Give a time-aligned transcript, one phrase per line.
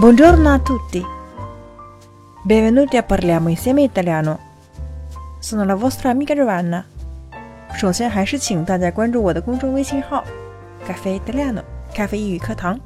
[0.00, 1.04] Buongiorno a tutti.
[2.44, 4.38] Benvenuti a Parliamo insieme italiano.
[5.40, 6.84] Sono la vostra amica Giovanna.
[7.74, 10.22] 首先还是请大家关注我的公众微信号
[10.86, 12.78] “咖啡 italiano”，咖啡英语课堂。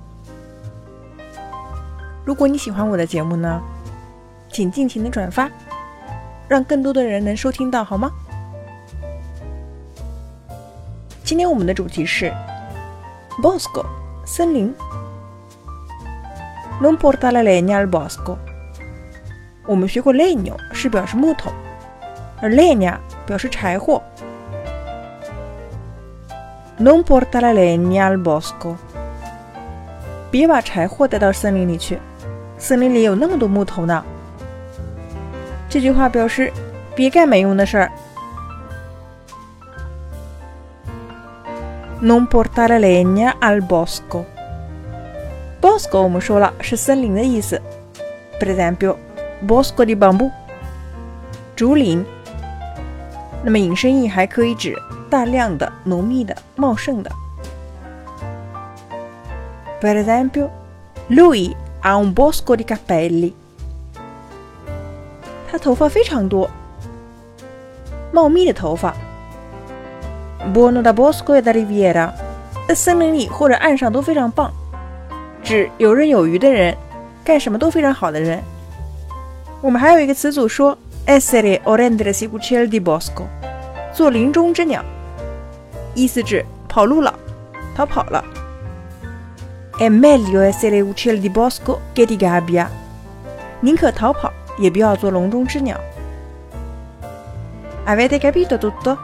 [2.24, 3.60] 如果你喜欢我的节目呢，
[4.50, 5.50] 请尽情的转发，
[6.48, 8.10] 让更多的人能收听到，好吗？
[11.22, 12.32] 今天我们的主题是
[13.42, 13.84] Bosco
[14.24, 14.74] 森林。
[16.82, 18.36] Non portare legna al bosco。
[19.66, 21.52] 我们学过 legno 是表示木头，
[22.40, 24.02] 而 legna 表示柴火。
[26.80, 28.74] Non portare legna al bosco。
[30.28, 32.00] 别把柴火带到森林里去，
[32.58, 34.04] 森林里有那么多木头呢。
[35.68, 36.52] 这句话表示
[36.96, 37.92] 别干没用的事儿。
[42.02, 44.24] Non portare legna al bosco。
[45.62, 47.62] Bosco 我们说了是森林的意思
[48.40, 50.28] ，per esempio，bosco di bambù，
[51.54, 52.04] 竹林。
[53.44, 54.76] 那么引申义还可以指
[55.08, 57.10] 大量的、浓密的、茂盛的。
[59.80, 63.32] Per esempio，lui ha un bosco di capelli，
[65.48, 66.50] 他头发非常多，
[68.12, 68.96] 茂密的头发。
[70.52, 72.10] Buono da bosco e da riviera，
[72.66, 74.52] 在森林里或者岸上都非常棒。
[75.42, 76.76] 指游刃有余的人，
[77.24, 78.42] 干什么都非常好的人。
[79.60, 80.76] 我们还有一个词组说
[81.06, 83.24] essere o r e n d e r s i uccel di bosco，
[83.92, 84.82] 做林中之鸟，
[85.94, 87.12] 意思指跑路了，
[87.74, 88.24] 逃跑了。
[89.78, 92.66] È meglio essere uccel di bosco che di gabbia，
[93.60, 95.76] 宁可逃跑，也不要做笼中之鸟。
[97.84, 98.96] Avete capito tutto？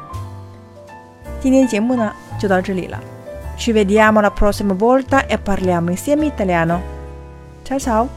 [1.40, 3.00] 今天节目呢就到这里了。
[3.58, 6.80] Ci vediamo la prossima volta e parliamo insieme italiano.
[7.64, 8.08] Ciao ciao!